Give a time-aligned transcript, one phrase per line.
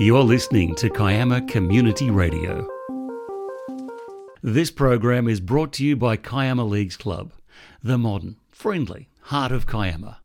[0.00, 2.64] You're listening to Kiama Community Radio.
[4.42, 7.32] This program is brought to you by Kiama Leagues Club,
[7.82, 10.18] the modern, friendly heart of Kiama.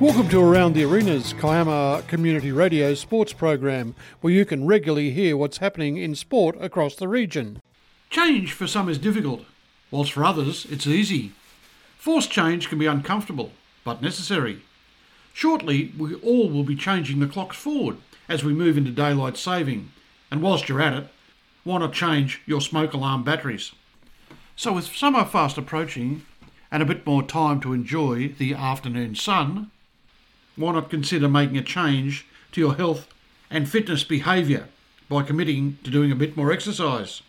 [0.00, 5.36] Welcome to Around the Arenas, Kiama Community Radio sports program, where you can regularly hear
[5.36, 7.60] what's happening in sport across the region.
[8.08, 9.44] Change for some is difficult,
[9.90, 11.32] whilst for others it's easy.
[11.98, 13.52] Forced change can be uncomfortable,
[13.84, 14.62] but necessary.
[15.32, 17.96] Shortly, we all will be changing the clocks forward
[18.28, 19.90] as we move into daylight saving,
[20.30, 21.08] and whilst you're at it,
[21.64, 23.72] why not change your smoke alarm batteries?
[24.56, 26.24] So, with summer fast approaching
[26.70, 29.70] and a bit more time to enjoy the afternoon sun,
[30.56, 33.08] why not consider making a change to your health
[33.50, 34.68] and fitness behaviour
[35.08, 37.22] by committing to doing a bit more exercise?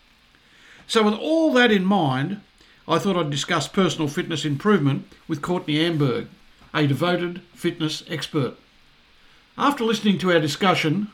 [0.87, 2.41] So, with all that in mind,
[2.87, 6.27] I thought I'd discuss personal fitness improvement with Courtney Amberg,
[6.73, 8.55] a devoted fitness expert.
[9.57, 11.09] After listening to our discussion,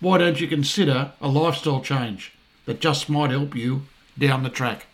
[0.00, 2.32] why don't you consider a lifestyle change
[2.66, 3.82] that just might help you
[4.18, 4.86] down the track?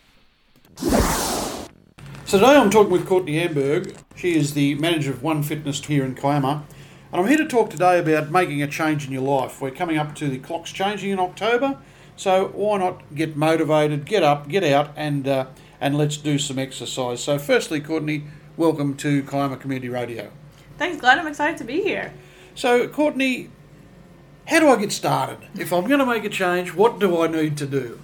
[0.77, 3.97] So today I'm talking with Courtney Amberg.
[4.15, 6.63] She is the manager of One Fitness here in Kiama.
[7.11, 9.59] And I'm here to talk today about making a change in your life.
[9.61, 11.77] We're coming up to the clocks changing in October,
[12.15, 15.47] so why not get motivated, get up, get out, and uh,
[15.81, 17.21] and let's do some exercise.
[17.21, 18.25] So, firstly, Courtney,
[18.61, 20.29] welcome to Kiama Community Radio.
[20.77, 21.17] Thanks, Glenn.
[21.17, 22.13] I'm excited to be here.
[22.53, 23.49] So, Courtney,
[24.45, 25.39] how do I get started?
[25.57, 27.99] If I'm going to make a change, what do I need to do?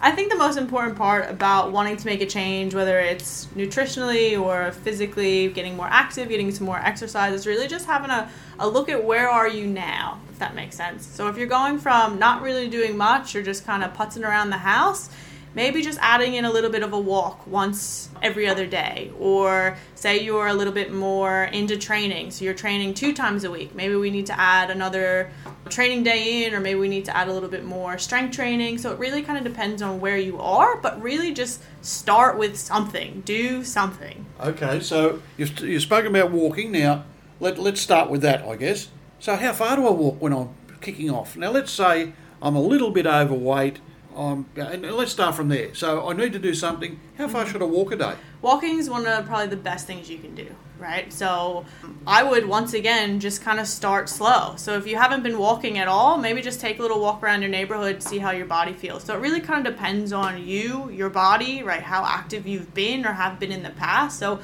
[0.00, 4.36] I think the most important part about wanting to make a change, whether it's nutritionally
[4.36, 8.28] or physically, getting more active, getting some more exercise, is really just having a,
[8.58, 11.06] a look at where are you now, if that makes sense.
[11.06, 14.50] So if you're going from not really doing much or just kind of putzing around
[14.50, 15.10] the house,
[15.54, 19.10] maybe just adding in a little bit of a walk once every other day.
[19.18, 23.50] Or say you're a little bit more into training so you're training two times a
[23.50, 23.74] week.
[23.74, 25.30] Maybe we need to add another
[25.68, 28.78] training day in or maybe we need to add a little bit more strength training.
[28.78, 32.56] So it really kind of depends on where you are but really just start with
[32.56, 33.22] something.
[33.24, 34.26] Do something.
[34.40, 36.72] Okay so you've, you've spoken about walking.
[36.72, 37.04] Now
[37.40, 38.88] let, let's start with that i guess.
[39.18, 40.50] So how far do i walk when i'm
[40.80, 41.36] kicking off?
[41.36, 43.78] Now let's say i'm a little bit overweight
[44.16, 45.74] um, and let's start from there.
[45.74, 47.00] So I need to do something.
[47.18, 48.14] How far should I walk a day?
[48.40, 51.12] Walking is one of probably the best things you can do, right?
[51.12, 51.64] So
[52.06, 54.54] I would once again just kind of start slow.
[54.56, 57.42] So if you haven't been walking at all, maybe just take a little walk around
[57.42, 59.04] your neighborhood, see how your body feels.
[59.04, 61.82] So it really kind of depends on you, your body, right?
[61.82, 64.18] How active you've been or have been in the past.
[64.18, 64.40] So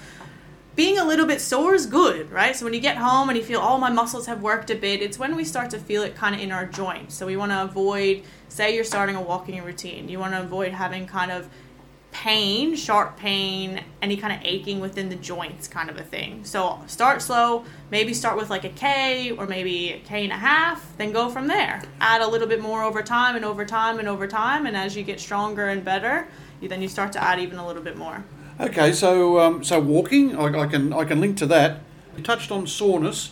[0.78, 2.54] being a little bit sore is good, right?
[2.54, 5.02] So when you get home and you feel, oh, my muscles have worked a bit,
[5.02, 7.16] it's when we start to feel it kind of in our joints.
[7.16, 10.70] So we want to avoid, say you're starting a walking routine, you want to avoid
[10.70, 11.48] having kind of
[12.12, 16.44] pain, sharp pain, any kind of aching within the joints kind of a thing.
[16.44, 20.36] So start slow, maybe start with like a K or maybe a K and a
[20.36, 21.82] half, then go from there.
[22.00, 24.96] Add a little bit more over time and over time and over time, and as
[24.96, 26.28] you get stronger and better,
[26.62, 28.22] then you start to add even a little bit more.
[28.60, 31.80] Okay, so um, so walking, I, I, can I can link to that.
[32.16, 33.30] You touched on soreness.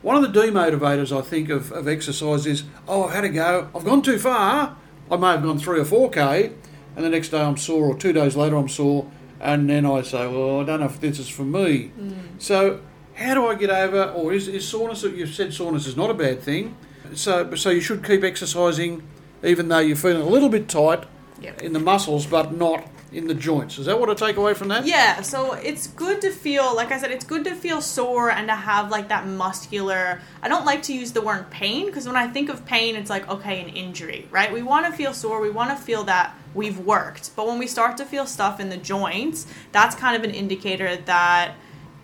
[0.00, 3.68] One of the demotivators, I think, of, of exercise is, oh, I've had a go.
[3.74, 4.76] I've gone too far.
[5.10, 6.52] I may have gone three or four k,
[6.96, 9.10] and the next day I'm sore, or two days later I'm sore,
[9.40, 11.92] and then I say, well, I don't know if this is for me.
[11.98, 12.14] Mm.
[12.38, 12.80] So
[13.14, 14.04] how do I get over?
[14.12, 15.02] Or is, is soreness?
[15.02, 16.76] You've said soreness is not a bad thing.
[17.14, 19.02] So so you should keep exercising,
[19.42, 21.04] even though you're feeling a little bit tight
[21.38, 21.60] yep.
[21.60, 23.78] in the muscles, but not in the joints.
[23.78, 24.86] Is that what I take away from that?
[24.86, 28.48] Yeah, so it's good to feel, like I said, it's good to feel sore and
[28.48, 30.20] to have like that muscular.
[30.42, 33.10] I don't like to use the word pain because when I think of pain, it's
[33.10, 34.52] like, okay, an injury, right?
[34.52, 37.34] We want to feel sore, we want to feel that we've worked.
[37.36, 40.96] But when we start to feel stuff in the joints, that's kind of an indicator
[40.96, 41.54] that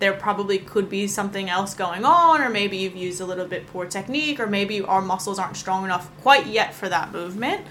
[0.00, 3.66] there probably could be something else going on, or maybe you've used a little bit
[3.66, 7.66] poor technique, or maybe our muscles aren't strong enough quite yet for that movement.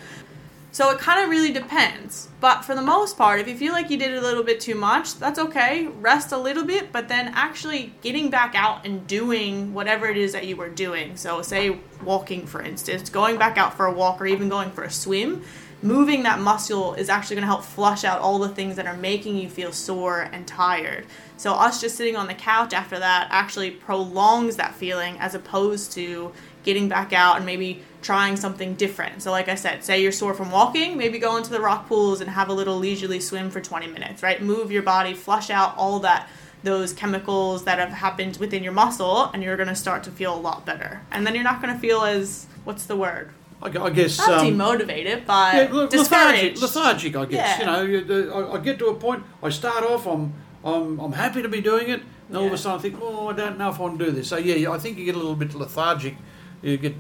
[0.72, 2.30] So it kind of really depends.
[2.40, 4.76] But for the most part, if you feel like you did a little bit too
[4.76, 5.88] much, that's okay.
[5.88, 10.32] Rest a little bit, but then actually getting back out and doing whatever it is
[10.34, 11.18] that you were doing.
[11.18, 14.84] So, say walking, for instance, going back out for a walk or even going for
[14.84, 15.44] a swim,
[15.82, 18.98] moving that muscle is actually going to help flush out all the things that are
[18.98, 21.08] making you feel sore and tired.
[21.38, 25.94] So, us just sitting on the couch after that actually prolongs that feeling as opposed
[25.94, 26.32] to
[26.64, 29.22] getting back out and maybe trying something different.
[29.22, 32.22] So, like I said, say you're sore from walking, maybe go into the rock pools
[32.22, 34.42] and have a little leisurely swim for 20 minutes, right?
[34.42, 36.28] Move your body, flush out all that
[36.64, 40.36] those chemicals that have happened within your muscle, and you're going to start to feel
[40.36, 41.02] a lot better.
[41.12, 43.32] And then you're not going to feel as what's the word?
[43.62, 47.16] I, guess not um, demotivated, but yeah, lethargic, lethargic.
[47.16, 47.82] I guess yeah.
[47.82, 48.34] you know.
[48.34, 49.24] I, I get to a point.
[49.44, 50.08] I start off.
[50.08, 52.96] I'm I'm I'm happy to be doing it, And all of a sudden I think,
[53.02, 54.30] oh, I don't know if I want to do this.
[54.30, 56.16] So yeah, I think you get a little bit lethargic.
[56.62, 56.96] You get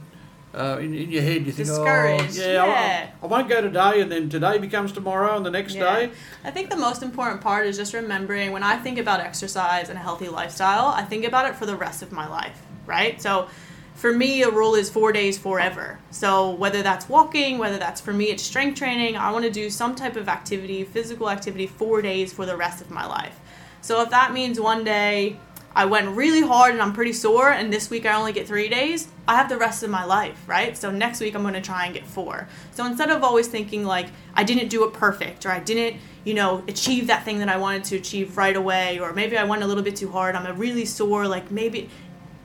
[0.54, 1.46] uh, in, in your head.
[1.46, 5.38] You think, Discouraged, oh, yeah, I- I, won't go today, and then today becomes tomorrow,
[5.38, 5.96] and the next Yeah.
[6.08, 6.12] day.
[6.44, 9.98] I think the most important part is just remembering when I think about exercise and
[9.98, 13.22] a healthy lifestyle, I think about it for the rest of my life, right?
[13.22, 13.48] So
[13.96, 16.00] for me, a rule is four days forever.
[16.10, 19.70] So whether that's walking, whether that's for me, it's strength training, I want to do
[19.70, 23.38] some type of activity, physical activity, four days for the rest of my life.
[23.82, 25.38] So if that means one day
[25.80, 28.68] I went really hard and I'm pretty sore, and this week I only get three
[28.68, 30.78] days, I have the rest of my life, right?
[30.78, 32.50] So next week I'm to try and get four.
[32.72, 36.34] So instead of always thinking like I didn't do it perfect or I didn't, you
[36.34, 39.64] know, achieve that thing that I wanted to achieve right away, or maybe I went
[39.64, 41.90] a little bit too hard, I'm a really sore, like maybe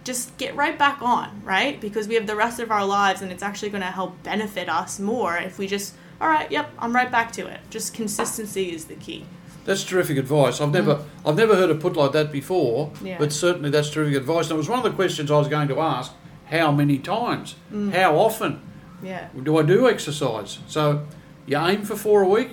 [0.05, 1.81] just get right back on, right?
[1.81, 5.01] Because we have the rest of our lives and it's actually to help benefit us
[5.01, 7.59] more if we just, all right, yep, I'm right back to it.
[7.69, 9.27] Just consistency is the key.
[9.64, 10.61] That's terrific advice.
[10.61, 12.90] I've never, I've never heard it put like that before.
[12.90, 13.06] Mm.
[13.06, 13.19] Yeah.
[13.19, 14.46] But certainly that's terrific advice.
[14.46, 16.12] And it was one of the questions I was going to ask:
[16.50, 17.55] How many times?
[17.72, 17.93] Mm.
[17.93, 18.61] How often
[19.02, 19.28] Yeah.
[19.43, 20.58] do I do exercise?
[20.66, 21.06] So
[21.46, 22.50] you aim for four a week.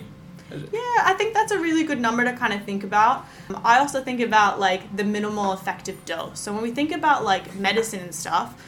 [0.52, 3.26] Yeah, I think that's a really good number to kind of think about.
[3.64, 6.40] I also think about like the minimal effective dose.
[6.42, 8.62] So when we think about like medicine and stuff,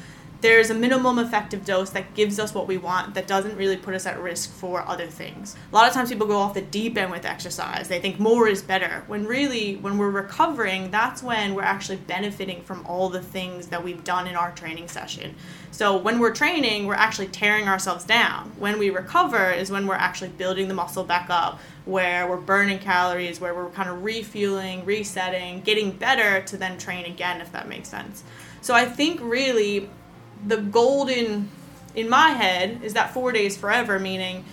[0.43, 3.93] there's a minimum effective dose that gives us what we want that doesn't really put
[3.93, 5.55] us at risk for other things.
[5.71, 7.87] A lot of times people go off the deep end with exercise.
[7.87, 9.05] They think more is better.
[9.07, 13.85] When really when we're recovering, that's when we're actually benefiting from all the things that
[13.85, 15.33] we've done in our training session.
[15.71, 18.51] So when we're training, we're actually tearing ourselves down.
[18.59, 22.79] When we recover is when we're actually building the muscle back up, where we're burning
[22.79, 27.69] calories, where we're kind of refueling, resetting, getting better to then train again, if that
[27.69, 28.25] makes sense.
[28.59, 29.89] So I think really
[30.45, 31.49] the golden
[31.95, 34.43] in my head is that four days forever, meaning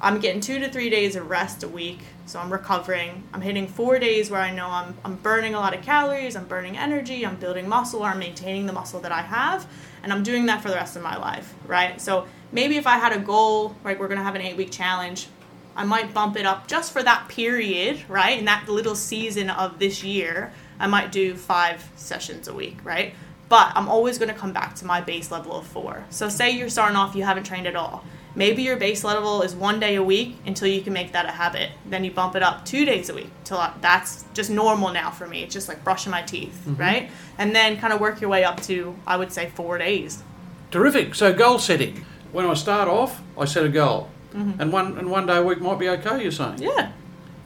[0.00, 2.00] I'm getting two to three days of rest a week.
[2.26, 3.24] So I'm recovering.
[3.32, 6.46] I'm hitting four days where I know I'm, I'm burning a lot of calories, I'm
[6.46, 9.66] burning energy, I'm building muscle, or I'm maintaining the muscle that I have.
[10.02, 12.00] And I'm doing that for the rest of my life, right?
[12.00, 15.28] So maybe if I had a goal, like we're gonna have an eight week challenge,
[15.74, 18.38] I might bump it up just for that period, right?
[18.38, 23.14] In that little season of this year, I might do five sessions a week, right?
[23.52, 26.06] But I'm always going to come back to my base level of four.
[26.08, 28.02] So, say you're starting off, you haven't trained at all.
[28.34, 31.32] Maybe your base level is one day a week until you can make that a
[31.32, 31.68] habit.
[31.84, 35.10] Then you bump it up two days a week till I- that's just normal now
[35.10, 35.42] for me.
[35.42, 37.10] It's just like brushing my teeth, right?
[37.36, 40.22] And then kind of work your way up to, I would say, four days.
[40.70, 41.14] Terrific.
[41.14, 42.06] So goal setting.
[42.32, 44.62] When I start off, I set a goal, Mm-hmm.
[44.62, 46.22] and one and one day a week might be okay.
[46.22, 46.62] You're saying?
[46.62, 46.92] Yeah.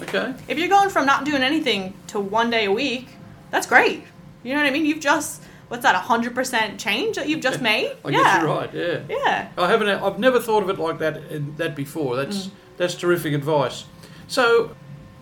[0.02, 0.34] Okay.
[0.46, 3.08] If you're going from not doing anything to one day a week,
[3.50, 4.04] that's great.
[4.44, 4.86] You know what I mean?
[4.86, 7.96] You've just, what's that, 100% change that you've just made?
[8.04, 8.22] I yeah.
[8.22, 8.74] guess you're right.
[8.74, 9.00] Yeah.
[9.08, 9.48] Yeah.
[9.58, 9.88] I haven't.
[9.88, 11.56] I've never thought of it like that.
[11.56, 12.16] That before.
[12.16, 12.50] That's mm.
[12.76, 13.84] that's terrific advice.
[14.28, 14.74] So,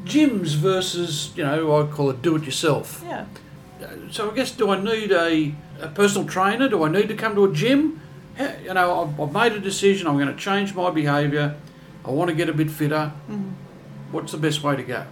[0.05, 3.03] gyms versus you know I call it do it yourself.
[3.05, 3.27] Yeah.
[4.11, 6.69] So I guess do I need a, a personal trainer?
[6.69, 8.01] Do I need to come to a gym?
[8.39, 10.07] You know, I've, I've made a decision.
[10.07, 11.57] I'm going to change my behaviour.
[12.05, 13.13] I want to get a bit fitter.
[13.29, 13.51] Mm-hmm.
[14.13, 15.07] What's the best way to go?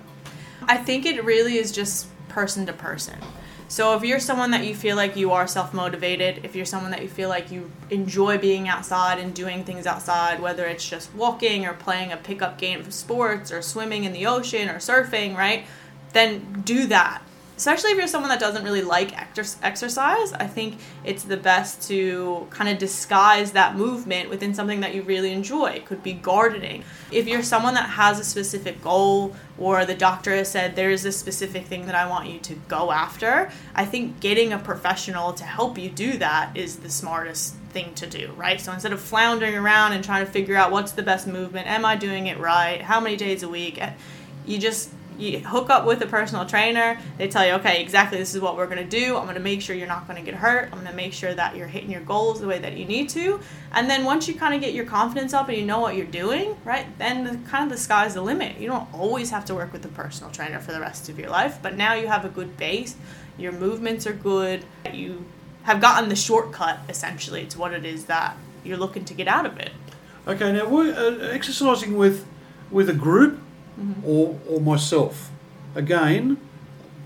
[0.65, 3.19] I think it really is just person to person.
[3.73, 6.91] So if you're someone that you feel like you are self motivated, if you're someone
[6.91, 11.15] that you feel like you enjoy being outside and doing things outside, whether it's just
[11.15, 15.35] walking or playing a pickup game of sports or swimming in the ocean or surfing,
[15.35, 15.65] right?
[16.13, 17.23] Then do that.
[17.63, 21.87] Especially if you're someone that doesn't really like exer- exercise, I think it's the best
[21.87, 25.67] to kind of disguise that movement within something that you really enjoy.
[25.67, 26.83] It could be gardening.
[27.13, 31.05] If you're someone that has a specific goal or the doctor has said there is
[31.05, 35.33] this specific thing that I want you to go after, I think getting a professional
[35.35, 38.61] to help you do that is the smartest thing to do, right?
[38.61, 41.85] So instead of floundering around and trying to figure out what's the best movement, am
[41.85, 43.81] I doing it right, how many days a week,
[44.47, 46.99] you just you hook up with a personal trainer.
[47.19, 49.17] They tell you, okay, exactly this is what we're gonna do.
[49.17, 50.71] I'm gonna make sure you're not gonna get hurt.
[50.73, 53.41] I'm gonna make sure that you're hitting your goals the way that you need to.
[53.73, 56.07] And then once you kind of get your confidence up and you know what you're
[56.07, 56.87] doing, right?
[56.99, 58.59] Then the, kind of the sky's the limit.
[58.59, 61.31] You don't always have to work with a personal trainer for the rest of your
[61.31, 62.97] life, but now you have a good base.
[63.39, 64.65] Your movements are good.
[64.93, 65.25] You
[65.63, 69.47] have gotten the shortcut essentially to what it is that you're looking to get out
[69.47, 69.71] of it.
[70.27, 72.27] Okay, now we're uh, exercising with
[72.71, 73.39] with a group
[73.79, 74.07] Mm-hmm.
[74.07, 75.31] or or myself.
[75.75, 76.37] Again,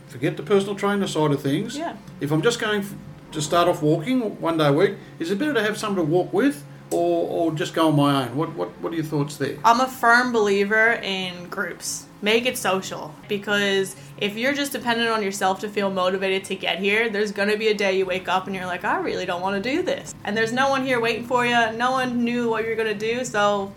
[0.09, 1.77] forget the personal trainer side of things.
[1.77, 1.97] Yeah.
[2.21, 2.85] If I'm just going
[3.33, 6.11] to start off walking one day a week, is it better to have someone to
[6.11, 8.37] walk with, or, or just go on my own?
[8.37, 9.59] What what what are your thoughts there?
[9.65, 12.07] I'm a firm believer in groups.
[12.23, 16.79] Make it social because if you're just dependent on yourself to feel motivated to get
[16.79, 19.27] here, there's going to be a day you wake up and you're like, I really
[19.27, 20.15] don't want to do this.
[20.25, 21.73] And there's no one here waiting for you.
[21.73, 23.73] No one knew what you're going to do, so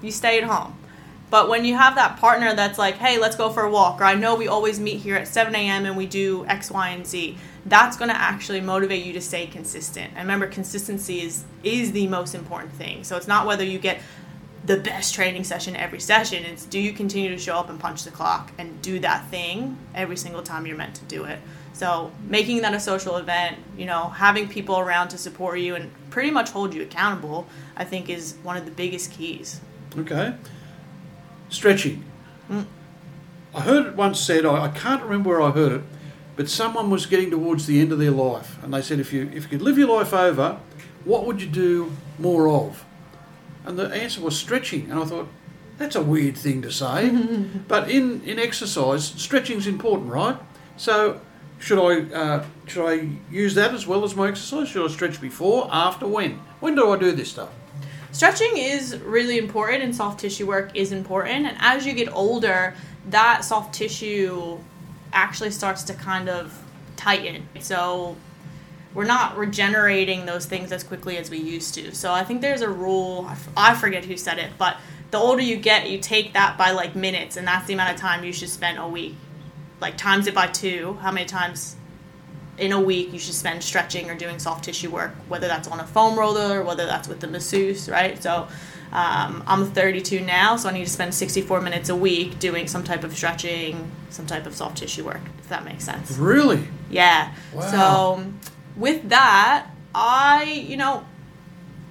[0.00, 0.76] you stay at home.
[1.30, 4.04] But when you have that partner that's like, hey, let's go for a walk, or
[4.04, 5.86] I know we always meet here at 7 a.m.
[5.86, 9.46] and we do X, Y, and Z, that's going to actually motivate you to stay
[9.46, 10.12] consistent.
[10.14, 13.04] And remember, consistency is, is the most important thing.
[13.04, 14.00] So it's not whether you get
[14.64, 18.04] the best training session every session, it's do you continue to show up and punch
[18.04, 21.38] the clock and do that thing every single time you're meant to do it.
[21.74, 25.90] So making that a social event, you know, having people around to support you and
[26.08, 29.60] pretty much hold you accountable, I think is one of the biggest keys.
[29.98, 30.34] Okay.
[31.48, 32.04] Stretching.
[33.54, 35.82] I heard it once said, I, I can't remember where I heard it,
[36.36, 39.30] but someone was getting towards the end of their life, and they said, if you
[39.32, 40.58] if you could live your life over,
[41.04, 42.84] what would you do more of?
[43.64, 45.28] And the answer was stretching, and I thought,
[45.78, 47.10] that's a weird thing to say,
[47.68, 50.36] but in in exercise, stretching's important, right?
[50.76, 51.20] So.
[51.60, 54.68] Should I uh, should I use that as well as my exercise?
[54.68, 56.40] Should I stretch before, after, when?
[56.60, 57.48] When do I do this stuff?
[58.14, 61.46] Stretching is really important and soft tissue work is important.
[61.46, 62.74] And as you get older,
[63.10, 64.56] that soft tissue
[65.12, 66.56] actually starts to kind of
[66.94, 67.48] tighten.
[67.58, 68.16] So
[68.94, 71.92] we're not regenerating those things as quickly as we used to.
[71.92, 74.76] So I think there's a rule, I forget who said it, but
[75.10, 78.00] the older you get, you take that by like minutes, and that's the amount of
[78.00, 79.16] time you should spend a week.
[79.80, 81.74] Like times it by two, how many times
[82.58, 85.80] in a week you should spend stretching or doing soft tissue work, whether that's on
[85.80, 88.22] a foam roller or whether that's with the masseuse, right?
[88.22, 88.48] So
[88.92, 92.84] um, I'm 32 now, so I need to spend 64 minutes a week doing some
[92.84, 96.12] type of stretching, some type of soft tissue work, if that makes sense.
[96.12, 96.68] Really?
[96.90, 97.34] Yeah.
[97.52, 97.70] Wow.
[97.70, 98.32] So
[98.76, 101.04] with that, I, you know,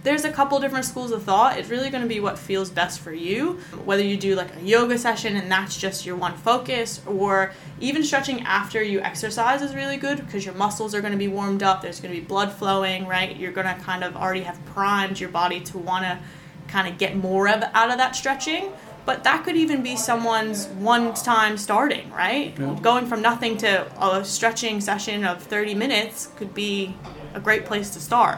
[0.04, 1.58] there's a couple different schools of thought.
[1.58, 3.54] It's really going to be what feels best for you.
[3.86, 8.04] Whether you do like a yoga session and that's just your one focus, or even
[8.04, 11.64] stretching after you exercise is really good because your muscles are going to be warmed
[11.64, 11.82] up.
[11.82, 13.36] There's going to be blood flowing, right?
[13.36, 16.20] You're going to kind of already have primed your body to want to
[16.68, 18.72] kind of get more of out of that stretching.
[19.06, 22.58] But that could even be someone's one time starting, right?
[22.58, 22.78] Yeah.
[22.82, 26.96] Going from nothing to a stretching session of 30 minutes could be
[27.34, 28.38] a great place to start.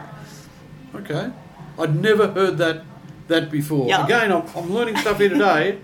[0.94, 1.30] Okay.
[1.78, 2.84] I'd never heard that
[3.28, 3.86] that before.
[4.04, 5.78] Again, I'm, I'm learning stuff here today.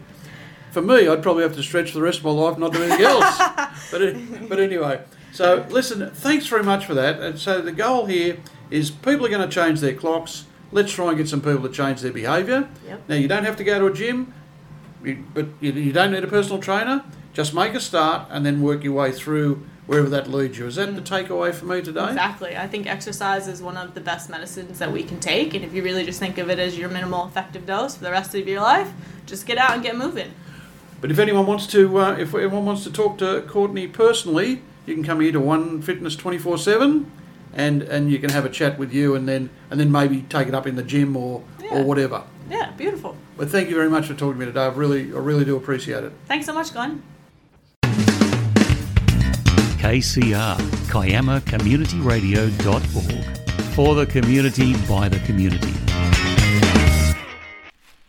[0.70, 2.82] For me, I'd probably have to stretch for the rest of my life, not do
[2.82, 3.38] anything else.
[3.90, 6.10] but but anyway, so listen.
[6.10, 7.20] Thanks very much for that.
[7.20, 8.38] And so the goal here
[8.70, 10.46] is people are going to change their clocks.
[10.70, 12.70] Let's try and get some people to change their behaviour.
[12.86, 13.02] Yep.
[13.08, 14.32] Now you don't have to go to a gym,
[15.02, 17.04] but you don't need a personal trainer.
[17.34, 20.66] Just make a start and then work your way through wherever that leads you.
[20.66, 22.08] Is that the takeaway for me today?
[22.08, 22.56] Exactly.
[22.56, 25.52] I think exercise is one of the best medicines that we can take.
[25.52, 28.10] And if you really just think of it as your minimal effective dose for the
[28.10, 28.90] rest of your life,
[29.26, 30.32] just get out and get moving.
[31.02, 34.94] But if anyone wants to, uh, if anyone wants to talk to Courtney personally, you
[34.94, 37.10] can come here to One Fitness twenty four seven,
[37.52, 40.48] and and you can have a chat with you, and then and then maybe take
[40.48, 41.74] it up in the gym or Yeah.
[41.76, 42.22] or whatever.
[42.48, 43.16] Yeah, beautiful.
[43.36, 44.64] But thank you very much for talking to me today.
[44.64, 46.12] I really I really do appreciate it.
[46.28, 47.02] Thanks so much, Glenn.
[49.82, 50.54] KCR,
[50.92, 53.24] KiamaCommunityRadio.org.
[53.74, 55.74] For the community, by the community.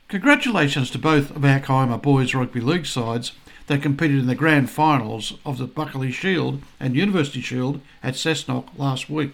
[0.07, 3.31] Congratulations to both of our Kiama Boys Rugby League sides
[3.65, 8.67] that competed in the grand finals of the Buckley Shield and University Shield at Cessnock
[8.77, 9.31] last week.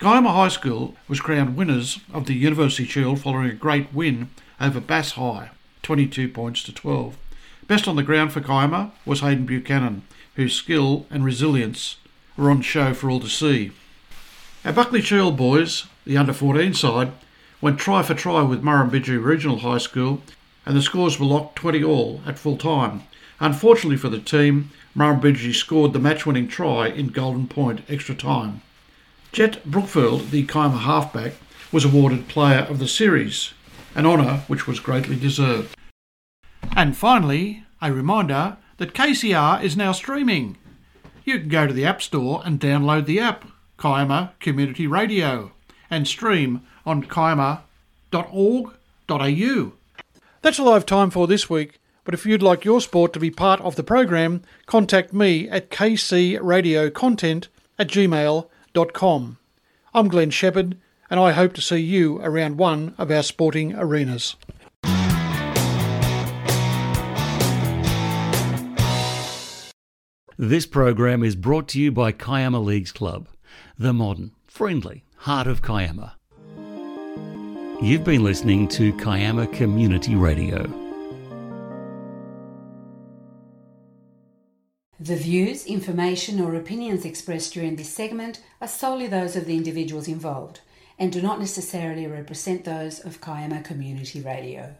[0.00, 4.80] Kiama High School was crowned winners of the University Shield following a great win over
[4.80, 5.50] Bass High,
[5.82, 7.18] 22 points to 12.
[7.66, 11.96] Best on the ground for Kiama was Hayden Buchanan, whose skill and resilience
[12.36, 13.72] were on show for all to see.
[14.64, 17.12] Our Buckley Shield boys, the under 14 side,
[17.60, 20.22] went try for try with Murrumbidgee Regional High School,
[20.64, 23.02] and the scores were locked 20 all at full time.
[23.40, 28.62] Unfortunately for the team, Murrumbidgee scored the match winning try in Golden Point extra time.
[29.32, 31.32] Jet Brookfield, the Kiama halfback,
[31.72, 33.54] was awarded Player of the Series,
[33.94, 35.74] an honour which was greatly deserved.
[36.76, 40.58] And finally, a reminder that KCR is now streaming.
[41.22, 43.44] You can go to the App Store and download the app,
[43.78, 45.52] Kiama Community Radio,
[45.88, 47.62] and stream on kiama.org.au.
[50.40, 53.20] That's all I have time for this week, but if you'd like your sport to
[53.20, 57.46] be part of the program, contact me at kcradiocontent
[57.78, 59.38] at gmail.com.
[59.94, 60.76] I'm Glenn Shepherd,
[61.08, 64.34] and I hope to see you around one of our sporting arenas.
[70.38, 73.28] This program is brought to you by Kiama Leagues Club,
[73.78, 76.16] the modern, friendly heart of Kiama.
[77.82, 80.62] You've been listening to Kiama Community Radio.
[84.98, 90.08] The views, information, or opinions expressed during this segment are solely those of the individuals
[90.08, 90.60] involved
[90.98, 94.76] and do not necessarily represent those of Kiama Community Radio.